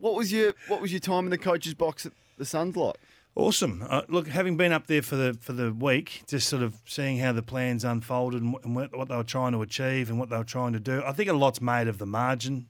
What 0.00 0.14
was 0.14 0.32
your 0.32 0.54
What 0.68 0.80
was 0.80 0.92
your 0.92 1.00
time 1.00 1.24
in 1.24 1.30
the 1.30 1.38
coach's 1.38 1.74
box 1.74 2.06
at 2.06 2.12
the 2.38 2.44
Suns 2.44 2.76
like? 2.76 2.96
Awesome. 3.36 3.86
Uh, 3.88 4.02
look, 4.08 4.26
having 4.26 4.56
been 4.56 4.72
up 4.72 4.86
there 4.86 5.02
for 5.02 5.16
the 5.16 5.34
for 5.40 5.52
the 5.52 5.72
week, 5.72 6.22
just 6.26 6.48
sort 6.48 6.62
of 6.62 6.74
seeing 6.84 7.18
how 7.18 7.32
the 7.32 7.42
plans 7.42 7.84
unfolded 7.84 8.42
and, 8.42 8.56
and 8.64 8.74
what, 8.74 8.96
what 8.96 9.08
they 9.08 9.16
were 9.16 9.22
trying 9.22 9.52
to 9.52 9.62
achieve 9.62 10.10
and 10.10 10.18
what 10.18 10.30
they 10.30 10.36
were 10.36 10.44
trying 10.44 10.72
to 10.72 10.80
do, 10.80 11.02
I 11.06 11.12
think 11.12 11.28
a 11.28 11.32
lot's 11.32 11.60
made 11.60 11.86
of 11.86 11.98
the 11.98 12.06
margin. 12.06 12.66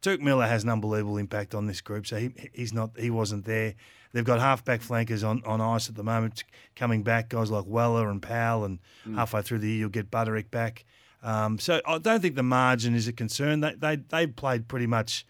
Touk 0.00 0.20
Miller 0.20 0.46
has 0.46 0.64
an 0.64 0.70
unbelievable 0.70 1.18
impact 1.18 1.54
on 1.54 1.66
this 1.66 1.80
group, 1.80 2.06
so 2.06 2.18
he, 2.18 2.30
he's 2.54 2.72
not 2.72 2.92
he 2.98 3.10
wasn't 3.10 3.44
there. 3.44 3.74
They've 4.12 4.24
got 4.24 4.40
halfback 4.40 4.80
flankers 4.80 5.22
on, 5.22 5.42
on 5.44 5.60
ice 5.60 5.88
at 5.88 5.94
the 5.94 6.02
moment, 6.02 6.44
coming 6.74 7.02
back 7.02 7.28
guys 7.28 7.50
like 7.50 7.64
Weller 7.66 8.10
and 8.10 8.22
Powell, 8.22 8.64
and 8.64 8.78
mm. 9.06 9.14
halfway 9.16 9.42
through 9.42 9.58
the 9.58 9.68
year 9.68 9.78
you'll 9.78 9.88
get 9.88 10.10
Budarick 10.10 10.50
back. 10.50 10.84
Um, 11.22 11.58
so 11.58 11.80
I 11.86 11.98
don't 11.98 12.20
think 12.20 12.34
the 12.34 12.42
margin 12.42 12.94
is 12.94 13.08
a 13.08 13.12
concern. 13.12 13.60
They 13.60 13.74
they 13.74 13.96
they 13.96 14.26
played 14.26 14.68
pretty 14.68 14.86
much 14.86 15.26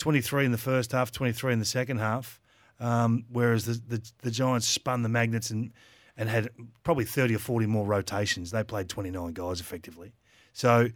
23 0.00 0.46
in 0.46 0.52
the 0.52 0.58
first 0.58 0.92
half, 0.92 1.12
23 1.12 1.52
in 1.52 1.58
the 1.60 1.64
second 1.64 1.98
half, 1.98 2.40
um, 2.80 3.24
whereas 3.30 3.66
the, 3.66 3.80
the, 3.86 4.10
the 4.22 4.30
Giants 4.30 4.66
spun 4.66 5.02
the 5.02 5.08
magnets 5.08 5.50
and 5.50 5.72
and 6.16 6.28
had 6.28 6.50
probably 6.82 7.04
30 7.04 7.36
or 7.36 7.38
40 7.38 7.66
more 7.66 7.86
rotations. 7.86 8.50
They 8.50 8.62
played 8.62 8.90
29 8.90 9.32
guys 9.32 9.60
effectively. 9.60 10.12
So 10.52 10.88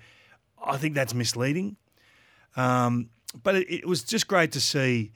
I 0.62 0.77
think 0.77 0.95
that's 0.95 1.14
misleading. 1.14 1.77
Um, 2.56 3.09
but 3.42 3.55
it, 3.55 3.73
it, 3.73 3.87
was 3.87 4.03
just 4.03 4.29
great 4.29 4.53
to 4.53 4.61
see. 4.61 5.12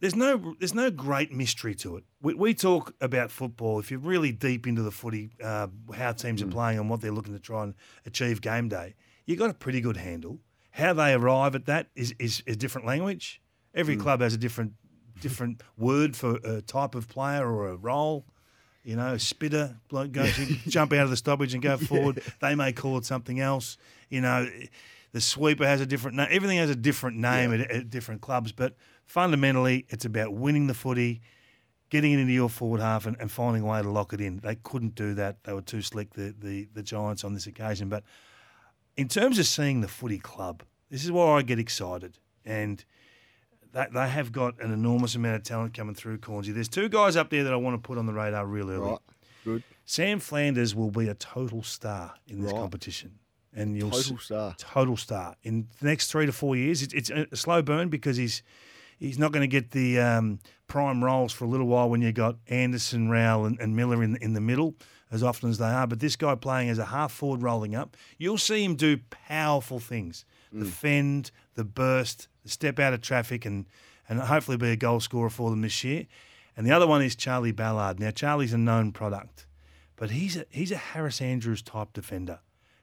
There's 0.00 0.16
no 0.16 0.54
there's 0.58 0.74
no 0.74 0.90
great 0.90 1.30
mystery 1.30 1.74
to 1.76 1.96
it. 1.98 2.04
We, 2.22 2.34
we 2.34 2.54
talk 2.54 2.94
about 3.00 3.30
football. 3.30 3.78
If 3.78 3.90
you're 3.90 4.00
really 4.00 4.32
deep 4.32 4.66
into 4.66 4.82
the 4.82 4.90
footy, 4.90 5.30
uh, 5.42 5.68
how 5.94 6.12
teams 6.12 6.42
mm. 6.42 6.48
are 6.48 6.50
playing 6.50 6.78
and 6.78 6.88
what 6.88 7.00
they're 7.00 7.12
looking 7.12 7.34
to 7.34 7.40
try 7.40 7.64
and 7.64 7.74
achieve 8.06 8.40
game 8.40 8.68
day, 8.68 8.94
you've 9.26 9.38
got 9.38 9.50
a 9.50 9.54
pretty 9.54 9.80
good 9.80 9.96
handle. 9.96 10.38
How 10.74 10.92
they 10.92 11.12
arrive 11.14 11.54
at 11.54 11.66
that 11.66 11.86
is, 11.94 12.16
is 12.18 12.42
a 12.48 12.56
different 12.56 12.84
language. 12.84 13.40
Every 13.76 13.96
mm. 13.96 14.00
club 14.00 14.20
has 14.20 14.34
a 14.34 14.36
different 14.36 14.72
different 15.20 15.62
word 15.78 16.16
for 16.16 16.40
a 16.42 16.62
type 16.62 16.96
of 16.96 17.08
player 17.08 17.46
or 17.46 17.68
a 17.68 17.76
role. 17.76 18.26
You 18.82 18.96
know, 18.96 19.14
a 19.14 19.18
spitter, 19.20 19.76
like 19.92 20.10
go 20.10 20.26
jump 20.66 20.92
out 20.92 21.04
of 21.04 21.10
the 21.10 21.16
stoppage 21.16 21.54
and 21.54 21.62
go 21.62 21.76
forward. 21.92 22.16
Yeah. 22.16 22.32
They 22.40 22.54
may 22.56 22.72
call 22.72 22.98
it 22.98 23.04
something 23.04 23.38
else. 23.38 23.76
You 24.10 24.20
know, 24.20 24.50
the 25.12 25.20
sweeper 25.20 25.64
has 25.64 25.80
a 25.80 25.86
different 25.86 26.16
name. 26.16 26.26
Everything 26.28 26.58
has 26.58 26.70
a 26.70 26.76
different 26.76 27.18
name 27.18 27.52
yeah. 27.52 27.60
at, 27.60 27.70
at, 27.70 27.90
different 27.90 28.20
clubs. 28.20 28.50
But 28.50 28.76
fundamentally, 29.06 29.86
it's 29.90 30.04
about 30.04 30.34
winning 30.34 30.66
the 30.66 30.74
footy, 30.74 31.22
getting 31.88 32.14
it 32.14 32.18
into 32.18 32.32
your 32.32 32.50
forward 32.50 32.80
half, 32.80 33.06
and, 33.06 33.16
and 33.20 33.30
finding 33.30 33.62
a 33.62 33.66
way 33.66 33.80
to 33.80 33.88
lock 33.88 34.12
it 34.12 34.20
in. 34.20 34.38
They 34.38 34.56
couldn't 34.56 34.96
do 34.96 35.14
that. 35.14 35.44
They 35.44 35.52
were 35.52 35.62
too 35.62 35.82
slick, 35.82 36.14
the, 36.14 36.34
the, 36.36 36.66
the 36.74 36.82
Giants, 36.82 37.22
on 37.22 37.32
this 37.32 37.46
occasion. 37.46 37.88
But 37.88 38.02
in 38.96 39.08
terms 39.08 39.38
of 39.38 39.46
seeing 39.46 39.80
the 39.80 39.88
footy 39.88 40.18
club, 40.18 40.62
this 40.90 41.04
is 41.04 41.12
where 41.12 41.26
I 41.26 41.42
get 41.42 41.58
excited. 41.58 42.18
And 42.44 42.84
they, 43.72 43.86
they 43.92 44.08
have 44.08 44.32
got 44.32 44.60
an 44.60 44.72
enormous 44.72 45.14
amount 45.14 45.36
of 45.36 45.42
talent 45.42 45.74
coming 45.74 45.94
through, 45.94 46.18
Cornsey. 46.18 46.52
There's 46.52 46.68
two 46.68 46.88
guys 46.88 47.16
up 47.16 47.30
there 47.30 47.44
that 47.44 47.52
I 47.52 47.56
want 47.56 47.74
to 47.74 47.86
put 47.86 47.98
on 47.98 48.06
the 48.06 48.12
radar 48.12 48.46
real 48.46 48.70
early. 48.70 48.90
Right. 48.90 48.98
Good. 49.44 49.62
Sam 49.84 50.20
Flanders 50.20 50.74
will 50.74 50.90
be 50.90 51.08
a 51.08 51.14
total 51.14 51.62
star 51.62 52.14
in 52.28 52.40
this 52.40 52.52
right. 52.52 52.60
competition. 52.60 53.18
And 53.52 53.76
you'll 53.76 53.90
total 53.90 54.18
star. 54.18 54.54
Total 54.58 54.96
star. 54.96 55.36
In 55.42 55.68
the 55.80 55.86
next 55.86 56.10
three 56.10 56.26
to 56.26 56.32
four 56.32 56.56
years, 56.56 56.82
it's, 56.82 56.94
it's 56.94 57.10
a 57.10 57.36
slow 57.36 57.62
burn 57.62 57.88
because 57.88 58.16
he's 58.16 58.42
he's 58.98 59.18
not 59.18 59.32
going 59.32 59.42
to 59.42 59.48
get 59.48 59.70
the 59.70 60.00
um, 60.00 60.40
prime 60.66 61.04
roles 61.04 61.32
for 61.32 61.44
a 61.44 61.48
little 61.48 61.66
while 61.66 61.88
when 61.88 62.02
you 62.02 62.10
got 62.10 62.36
Anderson, 62.48 63.10
Rowell, 63.10 63.44
and, 63.44 63.60
and 63.60 63.76
Miller 63.76 64.02
in 64.02 64.16
in 64.16 64.32
the 64.32 64.40
middle 64.40 64.74
as 65.14 65.22
often 65.22 65.48
as 65.48 65.58
they 65.58 65.68
are. 65.68 65.86
But 65.86 66.00
this 66.00 66.16
guy 66.16 66.34
playing 66.34 66.68
as 66.68 66.78
a 66.78 66.86
half 66.86 67.12
forward 67.12 67.40
rolling 67.40 67.74
up, 67.74 67.96
you'll 68.18 68.36
see 68.36 68.64
him 68.64 68.74
do 68.74 68.98
powerful 69.28 69.78
things 69.78 70.24
the 70.52 70.64
mm. 70.66 70.70
fend, 70.70 71.30
the 71.54 71.64
burst, 71.64 72.28
the 72.44 72.48
step 72.48 72.78
out 72.78 72.92
of 72.92 73.00
traffic, 73.00 73.44
and, 73.44 73.66
and 74.08 74.20
hopefully 74.20 74.56
be 74.56 74.70
a 74.70 74.76
goal 74.76 75.00
scorer 75.00 75.30
for 75.30 75.50
them 75.50 75.62
this 75.62 75.82
year. 75.82 76.06
And 76.56 76.64
the 76.64 76.70
other 76.70 76.86
one 76.86 77.02
is 77.02 77.16
Charlie 77.16 77.50
Ballard. 77.50 77.98
Now, 77.98 78.12
Charlie's 78.12 78.52
a 78.52 78.58
known 78.58 78.92
product, 78.92 79.46
but 79.96 80.10
he's 80.10 80.36
a, 80.36 80.46
he's 80.50 80.70
a 80.70 80.76
Harris 80.76 81.20
Andrews 81.20 81.60
type 81.60 81.92
defender. 81.92 82.38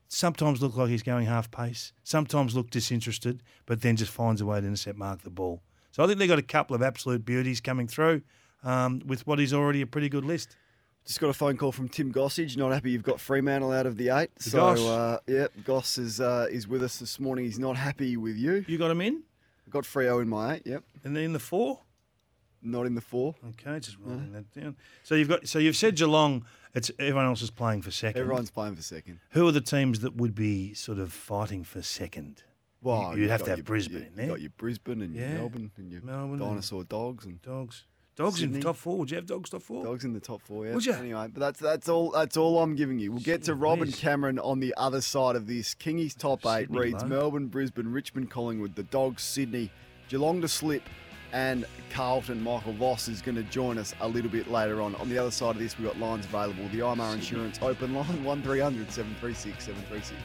Sometimes 0.09 0.61
look 0.61 0.75
like 0.75 0.89
he's 0.89 1.03
going 1.03 1.27
half 1.27 1.49
pace, 1.49 1.93
sometimes 2.03 2.53
look 2.53 2.69
disinterested, 2.69 3.41
but 3.65 3.81
then 3.81 3.95
just 3.95 4.11
finds 4.11 4.41
a 4.41 4.45
way 4.45 4.59
to 4.59 4.67
intercept 4.67 4.97
mark 4.97 5.21
the 5.21 5.29
ball. 5.29 5.61
So 5.91 6.03
I 6.03 6.07
think 6.07 6.19
they've 6.19 6.27
got 6.27 6.39
a 6.39 6.41
couple 6.43 6.75
of 6.75 6.81
absolute 6.81 7.23
beauties 7.23 7.61
coming 7.61 7.87
through 7.87 8.21
um, 8.63 9.01
with 9.05 9.25
what 9.25 9.39
is 9.39 9.53
already 9.53 9.81
a 9.81 9.87
pretty 9.87 10.09
good 10.09 10.25
list. 10.25 10.57
Just 11.05 11.19
got 11.19 11.29
a 11.29 11.33
phone 11.33 11.57
call 11.57 11.71
from 11.71 11.89
Tim 11.89 12.13
Gossage. 12.13 12.55
Not 12.55 12.71
happy 12.71 12.91
you've 12.91 13.03
got 13.03 13.19
Fremantle 13.19 13.71
out 13.71 13.85
of 13.85 13.97
the 13.97 14.09
eight. 14.09 14.29
So, 14.39 14.67
uh, 14.67 15.17
yeah, 15.27 15.47
Goss 15.65 15.97
is 15.97 16.21
uh, 16.21 16.47
is 16.49 16.67
with 16.67 16.83
us 16.83 16.97
this 16.97 17.19
morning. 17.19 17.45
He's 17.45 17.59
not 17.59 17.75
happy 17.75 18.17
with 18.17 18.37
you. 18.37 18.63
You 18.67 18.77
got 18.77 18.91
him 18.91 19.01
in? 19.01 19.23
I 19.67 19.69
got 19.71 19.83
Freo 19.83 20.21
in 20.21 20.29
my 20.29 20.55
eight. 20.55 20.61
Yep. 20.65 20.83
And 21.03 21.15
then 21.15 21.23
in 21.23 21.33
the 21.33 21.39
four? 21.39 21.79
Not 22.61 22.85
in 22.85 22.93
the 22.93 23.01
four. 23.01 23.33
Okay, 23.49 23.79
just 23.79 23.97
writing 23.99 24.33
that 24.33 24.51
down. 24.53 24.75
So 25.03 25.15
you've 25.15 25.29
got 25.29 25.47
so 25.47 25.57
you've 25.57 25.75
said 25.75 25.95
Geelong. 25.95 26.45
It's 26.73 26.91
everyone 26.99 27.25
else 27.25 27.41
is 27.41 27.49
playing 27.49 27.81
for 27.81 27.91
second. 27.91 28.21
Everyone's 28.21 28.51
playing 28.51 28.75
for 28.75 28.83
second. 28.83 29.19
Who 29.31 29.47
are 29.47 29.51
the 29.51 29.61
teams 29.61 30.01
that 30.01 30.15
would 30.15 30.35
be 30.35 30.73
sort 30.75 30.99
of 30.99 31.11
fighting 31.11 31.63
for 31.63 31.81
second? 31.81 32.43
Well, 32.83 33.17
you'd 33.17 33.29
have 33.29 33.43
to 33.43 33.49
have 33.49 33.59
your, 33.59 33.65
Brisbane 33.65 34.03
in 34.03 34.15
there. 34.15 34.25
You 34.25 34.31
got 34.31 34.41
your 34.41 34.51
Brisbane 34.57 35.01
and 35.01 35.15
yeah. 35.15 35.29
your 35.29 35.37
Melbourne 35.39 35.71
and 35.77 35.91
your 35.91 36.01
Melbourne 36.01 36.39
dinosaur 36.39 36.79
and 36.79 36.89
dogs 36.89 37.25
and 37.25 37.41
dogs. 37.41 37.85
Dogs 38.15 38.39
Sydney. 38.39 38.55
in 38.55 38.59
the 38.59 38.65
top 38.65 38.75
four. 38.75 38.97
Would 38.97 39.11
you 39.11 39.15
have 39.15 39.25
dogs 39.25 39.49
top 39.49 39.61
four? 39.61 39.83
Dogs 39.83 40.03
in 40.03 40.13
the 40.13 40.19
top 40.19 40.41
four. 40.41 40.65
Yeah. 40.65 40.73
Would 40.73 40.85
you? 40.85 40.93
Anyway, 40.93 41.27
but 41.33 41.39
that's 41.39 41.59
that's 41.59 41.87
all. 41.89 42.11
That's 42.11 42.37
all 42.37 42.61
I'm 42.61 42.75
giving 42.75 42.99
you. 42.99 43.11
We'll 43.11 43.21
get 43.21 43.43
to 43.43 43.55
Rob 43.55 43.81
and 43.81 43.93
Cameron 43.95 44.37
on 44.39 44.59
the 44.59 44.73
other 44.77 45.01
side 45.01 45.35
of 45.35 45.47
this. 45.47 45.73
Kingy's 45.73 46.13
top 46.13 46.45
eight 46.45 46.67
Sydney 46.67 46.79
reads 46.79 47.05
Melbourne, 47.05 47.47
Brisbane, 47.47 47.87
Richmond, 47.87 48.29
Collingwood, 48.29 48.75
the 48.75 48.83
Dogs, 48.83 49.23
Sydney, 49.23 49.71
Geelong 50.09 50.41
to 50.41 50.47
slip, 50.47 50.83
and 51.31 51.65
Carlton. 51.89 52.41
Michael 52.41 52.73
Voss 52.73 53.07
is 53.07 53.21
going 53.21 53.35
to 53.35 53.43
join 53.43 53.77
us 53.77 53.93
a 54.01 54.07
little 54.07 54.29
bit 54.29 54.51
later 54.51 54.81
on. 54.81 54.95
On 54.95 55.09
the 55.09 55.17
other 55.17 55.31
side 55.31 55.55
of 55.55 55.59
this, 55.61 55.77
we've 55.77 55.87
got 55.87 55.99
lines 55.99 56.25
available. 56.25 56.67
The 56.69 56.79
IMAR 56.79 57.13
Insurance 57.13 57.59
open 57.61 57.93
line 57.93 58.23
one 58.23 58.43
736 58.43 59.63
736. 59.63 60.13